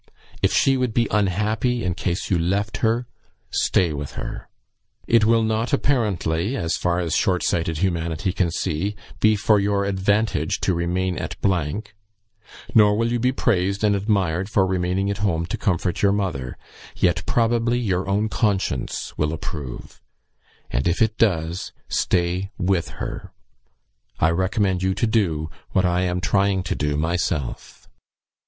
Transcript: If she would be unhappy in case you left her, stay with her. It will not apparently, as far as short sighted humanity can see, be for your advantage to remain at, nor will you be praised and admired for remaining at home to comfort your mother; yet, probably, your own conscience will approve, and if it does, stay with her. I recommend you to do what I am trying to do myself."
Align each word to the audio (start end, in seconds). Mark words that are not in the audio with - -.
If 0.41 0.51
she 0.51 0.77
would 0.77 0.95
be 0.95 1.07
unhappy 1.11 1.83
in 1.83 1.93
case 1.93 2.31
you 2.31 2.39
left 2.39 2.77
her, 2.77 3.05
stay 3.51 3.93
with 3.93 4.13
her. 4.13 4.47
It 5.05 5.25
will 5.25 5.43
not 5.43 5.73
apparently, 5.73 6.57
as 6.57 6.75
far 6.75 6.97
as 6.99 7.15
short 7.15 7.43
sighted 7.43 7.77
humanity 7.77 8.33
can 8.33 8.49
see, 8.49 8.95
be 9.19 9.35
for 9.35 9.59
your 9.59 9.85
advantage 9.85 10.59
to 10.61 10.73
remain 10.73 11.19
at, 11.19 11.35
nor 12.73 12.97
will 12.97 13.11
you 13.11 13.19
be 13.19 13.31
praised 13.31 13.83
and 13.83 13.95
admired 13.95 14.49
for 14.49 14.65
remaining 14.65 15.11
at 15.11 15.19
home 15.19 15.45
to 15.45 15.55
comfort 15.55 16.01
your 16.01 16.11
mother; 16.13 16.57
yet, 16.95 17.21
probably, 17.27 17.77
your 17.77 18.09
own 18.09 18.27
conscience 18.27 19.15
will 19.19 19.31
approve, 19.31 20.01
and 20.71 20.87
if 20.87 20.99
it 20.99 21.15
does, 21.19 21.73
stay 21.89 22.49
with 22.57 22.89
her. 22.97 23.31
I 24.19 24.31
recommend 24.31 24.81
you 24.81 24.95
to 24.95 25.05
do 25.05 25.51
what 25.73 25.85
I 25.85 26.01
am 26.01 26.21
trying 26.21 26.63
to 26.63 26.73
do 26.73 26.97
myself." 26.97 27.87